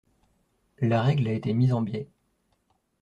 La 0.79 1.03
règle 1.03 1.27
a 1.27 1.33
été 1.33 1.53
mise 1.53 1.73
en 1.73 1.83
biais. 1.83 2.09